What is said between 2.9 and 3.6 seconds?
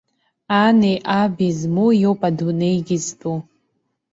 зтәу!